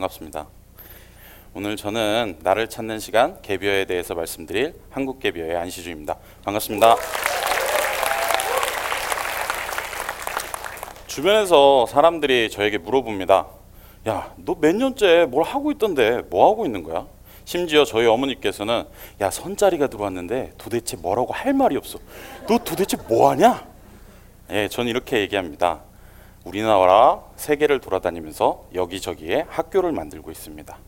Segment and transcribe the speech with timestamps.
[0.00, 0.46] 반갑습니다.
[1.54, 6.16] 오늘 저는 나를 찾는 시간 개비어에 대해서 말씀드릴 한국 개비어의 안시주입니다.
[6.44, 6.96] 반갑습니다.
[11.06, 13.46] 주변에서 사람들이 저에게 물어봅니다.
[14.08, 17.06] 야, 너 몇 년째 뭘 하고 있던데 뭐 하고 있는 거야?
[17.44, 18.84] 심지어 저희 어머니께서는
[19.20, 21.98] 야, 선자리가 들어왔는데 도대체 뭐라고 할 말이 없어.
[22.48, 23.66] 너 도대체 뭐 하냐?
[24.50, 25.82] 예, 전 이렇게 얘기합니다.
[26.44, 30.78] 우리나라 세계를 돌아다니면서 여기저기에 학교를 만들고 있습니다.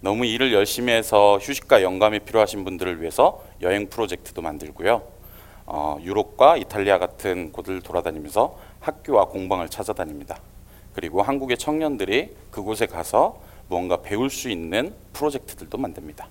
[0.00, 5.02] 너무 일을 열심히 해서 휴식과 영감이 필요하신 분들을 위해서 여행 프로젝트도 만들고요.
[5.66, 10.38] 어, 유럽과 이탈리아 같은 곳을 돌아다니면서 학교와 공방을 찾아다닙니다.
[10.94, 16.28] 그리고 한국의 청년들이 그곳에 가서 무언가 배울 수 있는 프로젝트들도 만듭니다.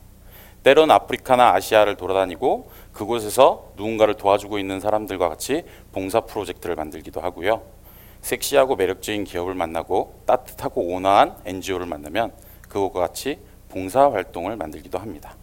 [0.63, 7.74] 때론 아프리카나 아시아를 돌아다니고 그곳에서 누군가를 도와주고 있는 사람들과 같이 봉사 프로젝트를 만들기도 하고요.
[8.26, 12.34] 섹시하고 매력적인 기업을 만나고 따뜻하고 온화한 NGO를 만나면
[12.68, 13.37] 그것과 같이
[13.70, 15.35] 봉사 활동을 만들기도 합니다.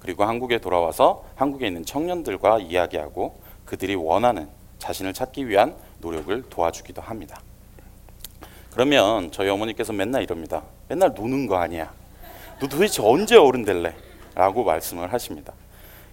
[0.00, 4.48] 그리고 한국에 돌아와서 한국에 있는 청년들과 이야기하고 그들이 원하는
[4.78, 7.40] 자신을 찾기 위한 노력을 도와주기도 합니다.
[8.72, 10.62] 그러면 저희 어머니께서 맨날 이럽니다.
[10.88, 11.90] 맨날 노는 거 아니야.
[12.60, 13.94] 너 도대체 언제 어른 될래?
[14.34, 15.54] 라고 말씀을 하십니다.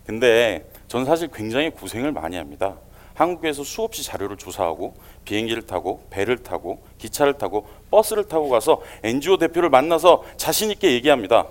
[0.05, 2.75] 근데 전 사실 굉장히 고생을 많이 합니다.
[3.17, 4.93] 한국에서 수없이 자료를 조사하고
[5.25, 11.47] 비행기를 타고 배를 타고 기차를 타고 버스를 타고 가서 NGO 대표를 만나서 자신 있게 얘기합니다.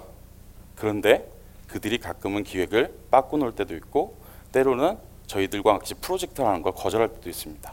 [0.77, 1.28] 그런데
[1.67, 4.17] 그들이 가끔은 기획을 빠꾸 놓을 때도 있고
[4.53, 7.73] 때로는 저희들과 같이 프로젝트를 하는 걸 거절할 때도 있습니다.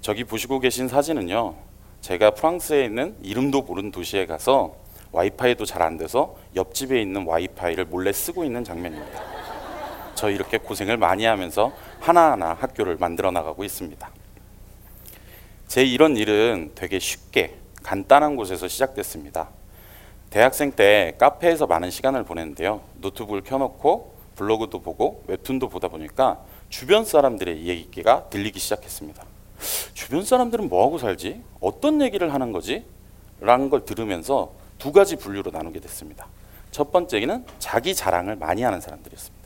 [0.00, 1.54] 저기 보시고 계신 사진은요.
[2.02, 4.76] 제가 프랑스에 있는 이름도 모르는 도시에 가서
[5.10, 9.20] 와이파이도 잘 안 돼서 옆집에 있는 와이파이를 몰래 쓰고 있는 장면입니다.
[10.14, 14.10] 저 이렇게 고생을 많이 하면서 하나하나 학교를 만들어 나가고 있습니다.
[15.68, 19.50] 제 이런 일은 되게 쉽게 간단한 곳에서 시작됐습니다.
[20.30, 22.80] 대학생 때 카페에서 많은 시간을 보냈는데요.
[23.00, 29.22] 노트북을 켜놓고 블로그도 보고 웹툰도 보다 보니까 주변 사람들의 얘기가 들리기 시작했습니다.
[29.92, 31.42] 주변 사람들은 뭐 하고 살지?
[31.60, 32.84] 어떤 얘기를 하는 거지?
[33.40, 36.26] 라는 걸 들으면서 두 가지 분류로 나누게 됐습니다.
[36.70, 39.39] 첫 번째는 자기 자랑을 많이 하는 사람들이었습니다.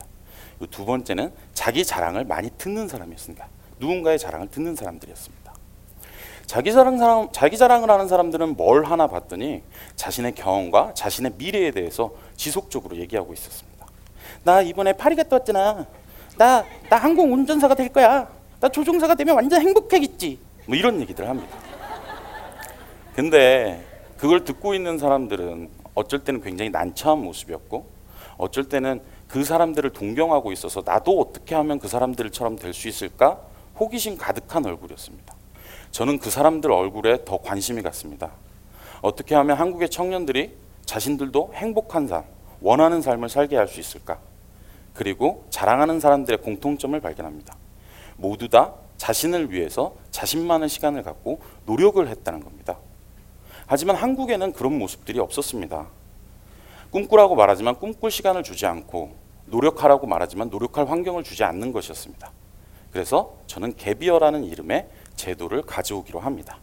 [0.70, 3.48] 두 번째는 자기 자랑을 많이 듣는 사람이었습니다.
[3.78, 5.44] 누군가의 자랑을 듣는 사람들이었습니다.
[6.46, 9.62] 자기 자랑 사람, 자기 자랑을 하는 사람들은 뭘 하나 봤더니
[9.96, 13.86] 자신의 경험과 자신의 미래에 대해서 지속적으로 얘기하고 있었습니다.
[14.44, 15.86] 나 이번에 파리 갔다 왔잖아.
[16.36, 18.28] 나, 나 항공 운전사가 될 거야.
[18.60, 20.38] 나 조종사가 되면 완전 행복하겠지.
[20.66, 21.56] 뭐 이런 얘기들 합니다.
[23.14, 23.84] 근데
[24.16, 27.86] 그걸 듣고 있는 사람들은 어쩔 때는 굉장히 난처한 모습이었고
[28.36, 33.40] 어쩔 때는 그 사람들을 동경하고 있어서 나도 어떻게 하면 그 사람들처럼 될 수 있을까
[33.78, 35.34] 호기심 가득한 얼굴이었습니다.
[35.90, 38.32] 저는 그 사람들 얼굴에 더 관심이 갔습니다.
[39.02, 40.54] 어떻게 하면 한국의 청년들이
[40.86, 42.24] 자신들도 행복한 삶,
[42.60, 44.18] 원하는 삶을 살게 할 수 있을까?
[44.92, 47.56] 그리고 자랑하는 사람들의 공통점을 발견합니다.
[48.16, 52.78] 모두 다 자신을 위해서 자신만의 시간을 갖고 노력을 했다는 겁니다.
[53.66, 55.88] 하지만 한국에는 그런 모습들이 없었습니다.
[56.94, 59.16] 꿈꾸라고 말하지만 꿈꿀 시간을 주지 않고
[59.46, 62.30] 노력하라고 말하지만 노력할 환경을 주지 않는 것이었습니다.
[62.92, 66.58] 그래서 저는 갭이어라는 이름의 제도를 가져오기로 합니다.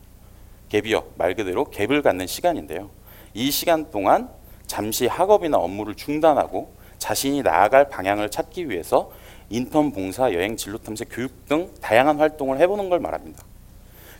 [0.69, 2.89] 갭이어 말 그대로 갭을 갖는 시간인데요.
[3.33, 4.29] 이 시간 동안
[4.67, 9.11] 잠시 학업이나 업무를 중단하고 자신이 나아갈 방향을 찾기 위해서
[9.49, 13.43] 인턴 봉사, 여행, 진로 탐색, 교육 등 다양한 활동을 해보는 걸 말합니다.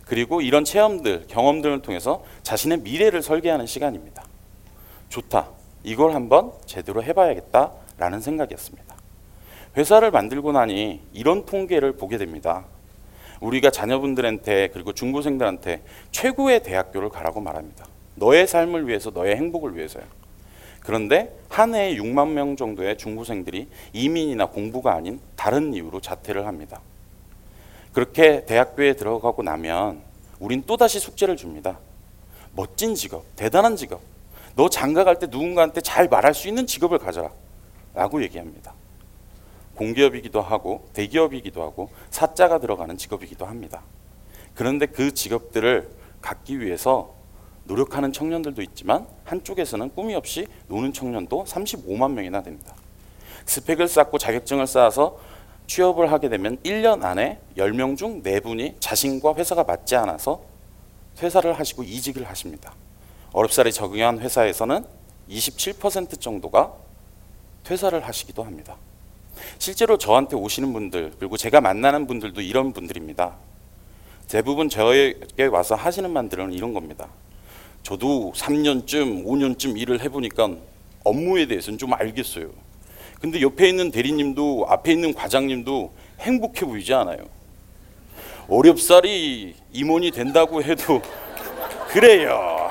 [0.04, 4.22] 그리고 이런 체험들, 경험들을 통해서 자신의 미래를 설계하는 시간입니다.
[5.08, 5.61] 좋다.
[5.84, 8.94] 이걸 한번 제대로 해봐야겠다라는 생각이었습니다.
[9.76, 12.64] 회사를 만들고 나니 이런 통계를 보게 됩니다.
[13.40, 15.82] 우리가 자녀분들한테 그리고 중고생들한테
[16.12, 17.86] 최고의 대학교를 가라고 말합니다.
[18.14, 20.04] 너의 삶을 위해서, 너의 행복을 위해서요.
[20.80, 26.80] 그런데 한 해에 6만 명 정도의 중고생들이 이민이나 공부가 아닌 다른 이유로 자퇴를 합니다.
[27.92, 30.00] 그렇게 대학교에 들어가고 나면
[30.40, 31.78] 우린 또다시 숙제를 줍니다.
[32.54, 34.11] 멋진 직업, 대단한 직업.
[34.54, 37.30] 너 장가 갈 때 누군가한테 잘 말할 수 있는 직업을 가져라.
[37.94, 38.74] 라고 얘기합니다.
[39.76, 43.82] 공기업이기도 하고 대기업이기도 하고 사자가 들어가는 직업이기도 합니다.
[44.54, 45.90] 그런데 그 직업들을
[46.20, 47.14] 갖기 위해서
[47.64, 52.74] 노력하는 청년들도 있지만 한쪽에서는 꿈이 없이 노는 청년도 35만 명이나 됩니다.
[53.46, 55.18] 스펙을 쌓고 자격증을 쌓아서
[55.66, 60.42] 취업을 하게 되면 1년 안에 10명 중 4분이 자신과 회사가 맞지 않아서
[61.16, 62.74] 퇴사를 하시고 이직을 하십니다.
[63.32, 64.84] 어렵사리 적응한 회사에서는
[65.30, 66.72] 27% 정도가
[67.64, 68.76] 퇴사를 하시기도 합니다.
[69.58, 73.36] 실제로 저한테 오시는 분들 그리고 제가 만나는 분들도 이런 분들입니다.
[74.28, 77.08] 대부분 저에게 와서 하시는 말들은 이런 겁니다.
[77.82, 80.50] 저도 3년쯤, 5년쯤 일을 해보니까
[81.04, 82.50] 업무에 대해서는 좀 알겠어요.
[83.20, 87.18] 근데 옆에 있는 대리님도 앞에 있는 과장님도 행복해 보이지 않아요.
[88.48, 91.00] 어렵사리 임원이 된다고 해도
[91.88, 92.70] 그래요.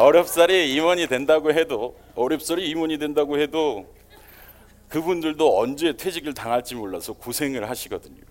[0.00, 3.86] 어렵사리 임원이 된다고 해도 어렵사리 임원이 된다고 해도
[4.88, 8.22] 그분들도 언제 퇴직을 당할지 몰라서 고생을 하시거든요.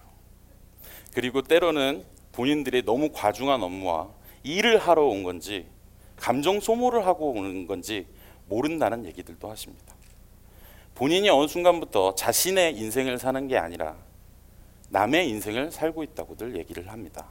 [1.13, 4.09] 그리고 때로는 본인들이 너무 과중한 업무와
[4.41, 5.67] 일을 하러 온 건지
[6.15, 8.07] 감정 소모를 하고 오는 건지
[8.47, 9.93] 모른다는 얘기들도 하십니다.
[10.95, 13.95] 본인이 어느 순간부터 자신의 인생을 사는 게 아니라
[14.89, 17.27] 남의 인생을 살고 있다고들 얘기를 합니다.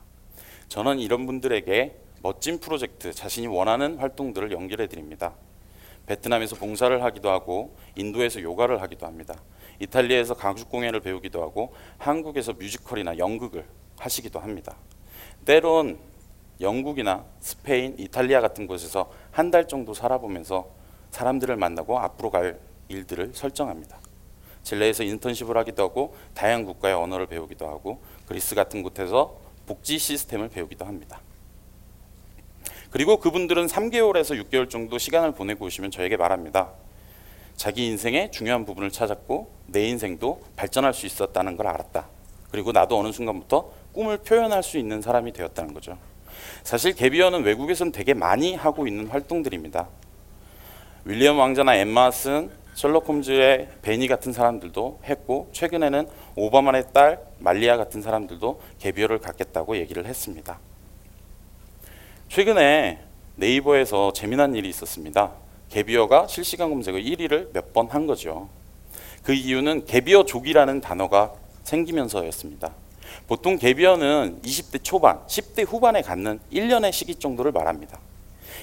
[0.68, 5.34] 저는 이런 분들에게 멋진 프로젝트, 자신이 원하는 활동들을 연결해 드립니다.
[6.06, 9.34] 베트남에서 봉사를 하기도 하고 인도에서 요가를 하기도 합니다.
[9.78, 13.64] 이탈리아에서 가죽 공예를 배우기도 하고 한국에서 뮤지컬이나 연극을
[13.98, 14.74] 하시기도 합니다.
[15.44, 15.98] 때론
[16.60, 20.68] 영국이나 스페인, 이탈리아 같은 곳에서 한 달 정도 살아보면서
[21.10, 23.98] 사람들을 만나고 앞으로 갈 일들을 설정합니다.
[24.64, 30.84] 칠레에서 인턴십을 하기도 하고 다양한 국가의 언어를 배우기도 하고 그리스 같은 곳에서 복지 시스템을 배우기도
[30.84, 31.20] 합니다.
[32.90, 36.70] 그리고 그분들은 3개월에서 6개월 정도 시간을 보내고 오시면 저에게 말합니다.
[37.56, 42.06] 자기 인생의 중요한 부분을 찾았고 내 인생도 발전할 수 있었다는 걸 알았다.
[42.50, 45.98] 그리고 나도 어느 순간부터 꿈을 표현할 수 있는 사람이 되었다는 거죠.
[46.62, 49.88] 사실 개비어는 외국에서는 되게 많이 하고 있는 활동들입니다.
[51.04, 56.06] 윌리엄 왕자나 엠마 쓴 셜록 홈즈의 베니 같은 사람들도 했고 최근에는
[56.36, 60.60] 오바마의 딸 말리아 같은 사람들도 개비어를 갖겠다고 얘기를 했습니다.
[62.28, 62.98] 최근에
[63.36, 65.32] 네이버에서 재미난 일이 있었습니다.
[65.70, 68.48] 개비어가 실시간 검색어 1위를 몇 번 한 거죠.
[69.22, 71.32] 그 이유는 개비어 족이라는 단어가
[71.64, 72.72] 생기면서였습니다.
[73.26, 77.98] 보통 개비어는 20대 초반, 10대 후반에 갖는 1년의 시기 정도를 말합니다.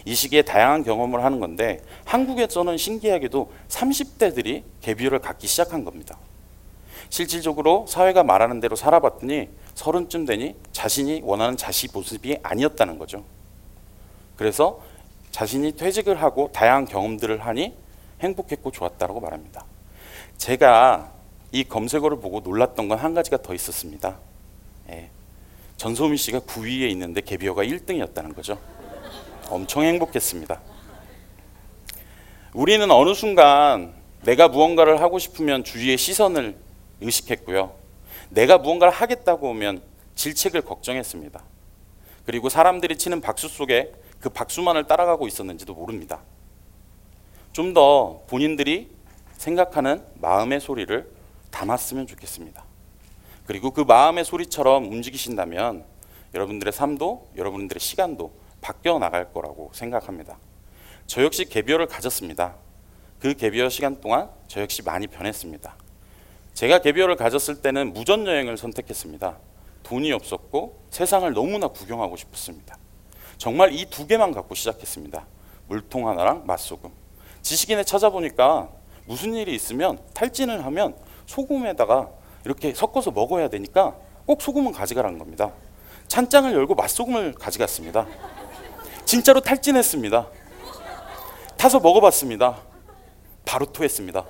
[0.06, 6.18] 이 시기에 다양한 경험을 하는 건데 한국에서는 신기하게도 30대들이 개비어를 갖기 시작한 겁니다.
[7.10, 13.24] 실질적으로 사회가 말하는 대로 살아봤더니 서른쯤 되니 자신이 원하는 자시 모습이 아니었다는 거죠.
[14.36, 14.82] 그래서
[15.32, 17.76] 자신이 퇴직을 하고 다양한 경험들을 하니
[18.22, 19.66] 행복했고 좋았다고 말합니다.
[20.38, 21.12] 제가
[21.52, 24.18] 이 검색어를 보고 놀랐던 건 한 가지가 더 있었습니다.
[24.90, 25.10] 예.
[25.78, 28.58] 전소민 씨가 9위에 있는데 개비어가 1등이었다는 거죠.
[29.50, 30.62] 엄청 행복했습니다.
[32.54, 33.94] 우리는 어느 순간
[34.24, 36.56] 내가 무언가를 하고 싶으면 주위의 시선을
[37.02, 37.76] 의식했고요.
[38.30, 39.82] 내가 무언가를 하겠다고 하면
[40.16, 41.44] 질책을 걱정했습니다.
[42.26, 43.92] 그리고 사람들이 치는 박수 속에
[44.26, 46.24] 그 박수만을 따라가고 있었는지도 모릅니다.
[47.54, 48.90] 좀 더 본인들이
[49.34, 51.08] 생각하는 마음의 소리를
[51.52, 52.66] 담았으면 좋겠습니다.
[53.46, 55.86] 그리고 그 마음의 소리처럼 움직이신다면
[56.34, 60.40] 여러분들의 삶도 여러분들의 시간도 바뀌어 나갈 거라고 생각합니다.
[61.06, 62.56] 저 역시 개비어를 가졌습니다.
[63.20, 65.76] 그 개비어 시간 동안 저 역시 많이 변했습니다.
[66.56, 69.38] 제가 개비어를 가졌을 때는 무전 여행을 선택했습니다.
[69.84, 72.76] 돈이 없었고 세상을 너무나 구경하고 싶었습니다.
[73.38, 75.26] 정말 이 두 개만 갖고 시작했습니다.
[75.68, 76.92] 물통 하나랑 맛소금.
[77.42, 78.70] 지식인에 찾아보니까
[79.06, 80.96] 무슨 일이 있으면 탈진을 하면
[81.28, 82.10] 소금에다가
[82.46, 83.96] 이렇게 섞어서 먹어야 되니까
[84.26, 85.52] 꼭 소금은 가져가라는 겁니다.
[86.08, 88.08] 찬장을 열고 맛소금을 가져갔습니다.
[89.06, 90.28] 진짜로 탈진했습니다.
[91.58, 92.58] 타서 먹어봤습니다.
[93.46, 94.26] 바로 토했습니다.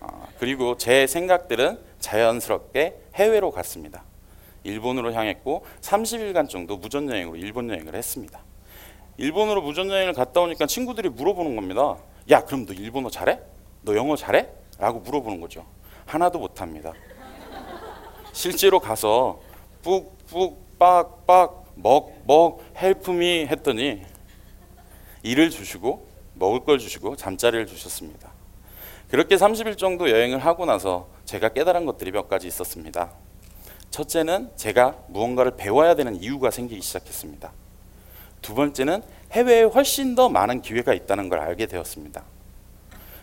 [0.00, 4.02] 아, 그리고 제 생각들은 자연스럽게 해외로 갔습니다.
[4.64, 8.40] 일본으로 향했고 30일간 정도 무전 여행으로 일본 여행을 했습니다.
[9.16, 11.96] 일본으로 무전 여행을 갔다 오니까 친구들이 물어보는 겁니다.
[12.30, 13.38] 야, 그럼 너 일본어 잘해?
[13.82, 14.48] 너 영어 잘해?
[14.78, 15.64] 라고 물어보는 거죠.
[16.06, 16.92] 하나도 못 합니다.
[18.32, 19.40] 실제로 가서
[19.84, 24.02] 뿍뿍 빡빡 먹먹 헬프미 했더니
[25.22, 28.32] 일을 주시고 먹을 걸 주시고 잠자리를 주셨습니다.
[29.08, 33.12] 그렇게 30일 정도 여행을 하고 나서 제가 깨달은 것들이 몇 가지 있었습니다.
[33.94, 37.52] 첫째는 제가 무언가를 배워야 되는 이유가 생기기 시작했습니다.
[38.42, 42.24] 두 번째는 해외에 훨씬 더 많은 기회가 있다는 걸 알게 되었습니다.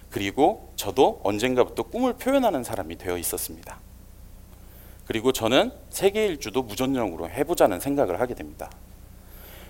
[0.10, 3.80] 그리고 저도 언젠가부터 꿈을 표현하는 사람이 되어 있었습니다.
[5.08, 8.72] 그리고 저는 세계 일주도 무전령으로 해보자는 생각을 하게 됩니다.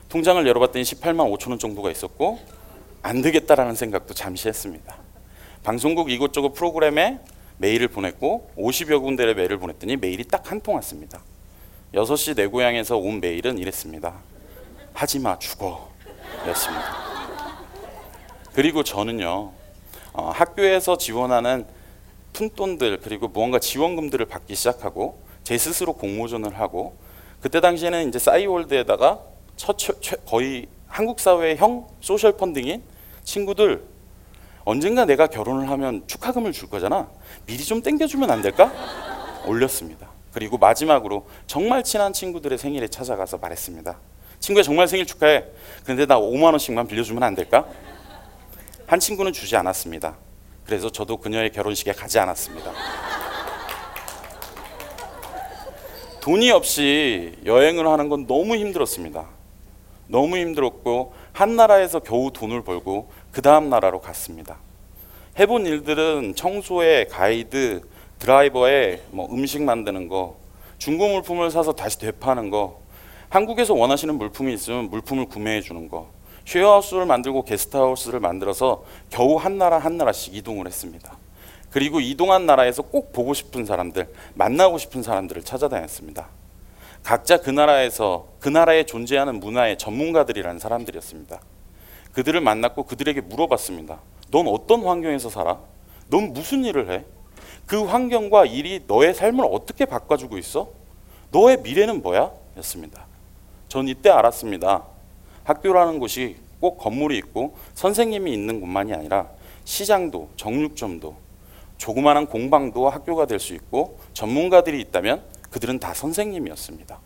[0.10, 2.38] 통장을 열어봤더니 18만 5천 원 정도가 있었고
[3.02, 4.98] 안 되겠다라는 생각도 잠시 했습니다.
[5.64, 7.20] 방송국 이곳저곳 프로그램에
[7.62, 11.22] 메일을 보냈고 50여 군데의 메일을 보냈더니 메일이 딱 한 통 왔습니다.
[11.94, 14.16] 6시 내 고향에서 온 메일은 이랬습니다.
[14.94, 15.90] 하지마 죽어
[16.48, 16.96] 였습니다.
[18.54, 19.52] 그리고 저는요
[20.14, 21.66] 어, 학교에서 지원하는
[22.34, 26.96] 푼돈들 그리고 무언가 지원금들을 받기 시작하고 제 스스로 공모전을 하고
[27.42, 29.20] 그때 당시에는 이제 싸이월드에다가
[29.56, 29.94] 첫, 최,
[30.26, 32.82] 거의 한국 사회의 형 소셜 펀딩인
[33.24, 33.84] 친구들
[34.64, 37.10] 언젠가 내가 결혼을 하면 축하금을 줄 거잖아.
[37.46, 38.72] 미리 좀 땡겨주면 안 될까?
[39.46, 40.08] 올렸습니다.
[40.34, 43.98] 그리고 마지막으로 정말 친한 친구들의 생일에 찾아가서 말했습니다.
[44.40, 45.46] 친구야 정말 생일 축하해.
[45.86, 47.66] 근데 나 5만 원씩만 빌려주면 안 될까?
[48.88, 50.16] 한 친구는 주지 않았습니다.
[50.66, 52.72] 그래서 저도 그녀의 결혼식에 가지 않았습니다.
[56.22, 59.26] 돈이 없이 여행을 하는 건 너무 힘들었습니다.
[60.08, 64.58] 너무 힘들었고 한 나라에서 겨우 돈을 벌고 그 다음 나라로 갔습니다.
[65.40, 67.82] 해본 일들은 청소에 가이드,
[68.20, 70.38] 드라이버에 뭐 음식 만드는 거,
[70.78, 72.82] 중고 물품을 사서 다시 되파는 거,
[73.30, 76.10] 한국에서 원하시는 물품이 있으면 물품을 구매해 주는 거,
[76.46, 81.18] 쉐어하우스를 만들고 게스트하우스를 만들어서 겨우 한 나라 한 나라씩 이동을 했습니다.
[81.70, 86.28] 그리고 이동한 나라에서 꼭 보고 싶은 사람들, 만나고 싶은 사람들을 찾아다녔습니다.
[87.04, 91.40] 각자 그 나라에서 그 나라에 존재하는 문화의 전문가들이라는 사람들이었습니다.
[92.14, 94.00] 그들을 만났고 그들에게 물어봤습니다.
[94.32, 95.60] 넌 어떤 환경에서 살아?
[96.10, 97.06] 넌 무슨 일을 해?
[97.66, 100.70] 그 환경과 일이 너의 삶을 어떻게 바꿔주고 있어?
[101.32, 102.32] 너의 미래는 뭐야?
[102.58, 103.06] 였습니다.
[103.70, 104.84] 전 이때 알았습니다.
[105.46, 109.30] 학교라는 곳이 꼭 건물이 있고 선생님이 있는 곳만이 아니라
[109.64, 111.16] 시장도 정육점도
[111.78, 117.00] 조그마한 공방도 학교가 될 수 있고 전문가들이 있다면 그들은 다 선생님이었습니다.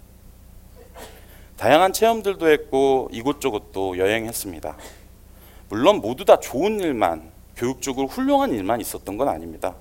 [1.57, 4.77] 다양한 체험들도 했고 이곳저곳도 여행했습니다.
[5.69, 9.75] 물론 모두 다 좋은 일만 교육적으로 훌륭한 일만 있었던 건 아닙니다.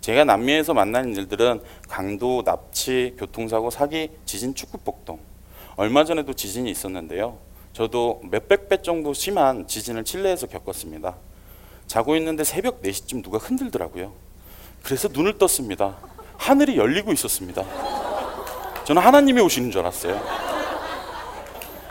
[0.00, 5.18] 제가 남미에서 만난 일들은 강도, 납치, 교통사고, 사기, 지진, 축구폭동.
[5.76, 7.38] 얼마 전에도 지진이 있었는데요.
[7.72, 11.16] 저도 몇백 배 정도 심한 지진을 칠레에서 겪었습니다.
[11.86, 14.12] 자고 있는데 새벽 4시쯤 누가 흔들더라고요.
[14.82, 15.98] 그래서 눈을 떴습니다.
[16.36, 17.64] 하늘이 열리고 있었습니다.
[18.84, 20.57] 저는 하나님이 오시는 줄 알았어요.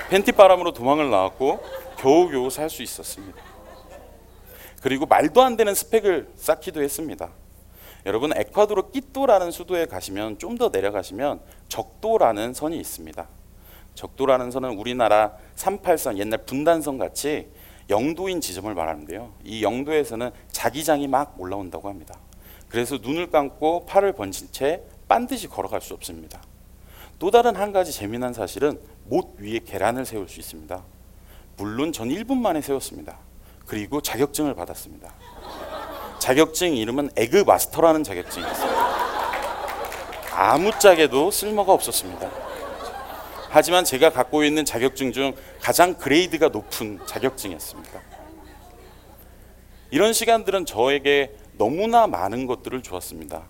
[0.09, 1.59] 팬티 바람으로 도망을 나왔고
[1.97, 3.41] 겨우겨우 살 수 있었습니다.
[4.81, 7.29] 그리고 말도 안 되는 스펙을 쌓기도 했습니다.
[8.05, 13.27] 여러분 에콰도르 끼또라는 수도에 가시면 좀 더 내려가시면 적도라는 선이 있습니다.
[13.95, 17.49] 적도라는 선은 우리나라 38선 옛날 분단선 같이
[17.89, 19.33] 영도인 지점을 말하는데요.
[19.43, 22.17] 이 영도에서는 자기장이 막 올라온다고 합니다.
[22.69, 26.41] 그래서 눈을 감고 팔을 번진 채 반드시 걸어갈 수 없습니다.
[27.19, 30.83] 또 다른 한 가지 재미난 사실은 못 위에 계란을 세울 수 있습니다.
[31.57, 33.17] 물론 전 1분 만에 세웠습니다.
[33.65, 35.13] 그리고 자격증을 받았습니다.
[36.19, 38.77] 자격증 이름은 에그 마스터라는 자격증이었어요.
[40.31, 42.29] 아무짝에도 쓸모가 없었습니다.
[43.49, 48.01] 하지만 제가 갖고 있는 자격증 중 가장 그레이드가 높은 자격증이었습니다.
[49.89, 53.43] 이런 시간들은 저에게 너무나 많은 것들을 주었습니다.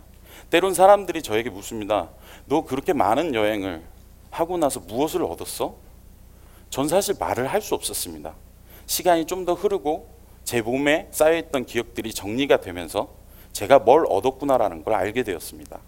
[0.50, 2.10] 때론 사람들이 저에게 묻습니다.
[2.46, 3.84] 너 그렇게 많은 여행을
[4.40, 5.76] 하고 나서 무엇을 얻었어?
[6.70, 8.34] 전 사실 말을 할 수 없었습니다.
[8.86, 10.10] 시간이 좀 더 흐르고
[10.44, 13.10] 제 몸에 쌓여있던 기억들이 정리가 되면서
[13.52, 15.80] 제가 뭘 얻었구나라는 걸 알게 되었습니다.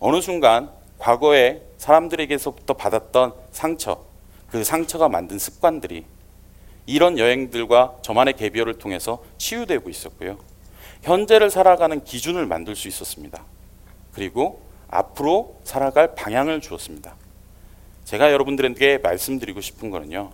[0.00, 4.04] 어느 순간 과거에 사람들에게서부터 받았던 상처,
[4.50, 6.04] 그 상처가 만든 습관들이
[6.86, 10.38] 이런 여행들과 저만의 개비어를 통해서 치유되고 있었고요.
[11.02, 13.44] 현재를 살아가는 기준을 만들 수 있었습니다.
[14.12, 14.60] 그리고
[14.94, 17.14] 앞으로 살아갈 방향을 주었습니다.
[18.04, 20.30] 제가 여러분들에게 말씀드리고 싶은 거는요.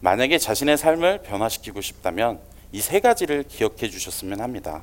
[0.00, 2.40] 만약에 자신의 삶을 변화시키고 싶다면
[2.72, 4.82] 이 세 가지를 기억해 주셨으면 합니다.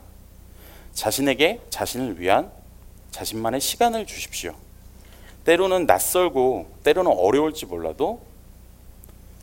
[0.93, 2.51] 자신에게 자신을 위한
[3.11, 4.55] 자신만의 시간을 주십시오.
[5.45, 8.21] 때로는 낯설고 때로는 어려울지 몰라도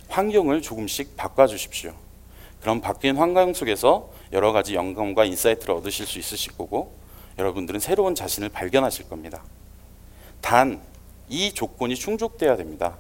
[0.09, 1.95] 환경을 조금씩 바꿔 주십시오.
[2.61, 6.93] 그럼 바뀐 환경 속에서 여러 가지 영감과 insight를 얻으실 수 있으실 거고
[7.38, 9.43] 여러분들은 새로운 자신을 발견하실 겁니다.
[10.43, 10.93] 단
[11.33, 12.99] 이 조건이 충족돼야 됩니다.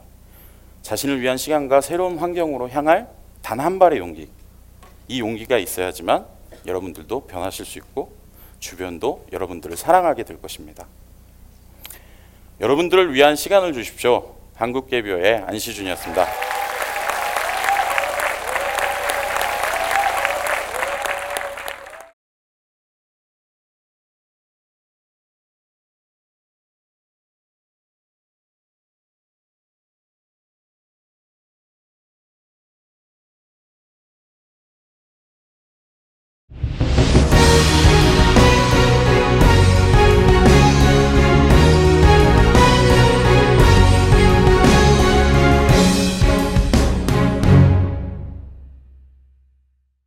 [0.80, 3.08] 자신을 위한 시간과 새로운 환경으로 향할
[3.42, 4.30] 단 한 발의 용기.
[5.08, 6.24] 이 용기가 있어야지만
[6.64, 8.14] 여러분들도 변하실 수 있고
[8.58, 10.86] 주변도 여러분들을 사랑하게 될 것입니다.
[12.60, 14.34] 여러분들을 위한 시간을 주십시오.
[14.54, 16.26] 한국개비어의 안시준이었습니다.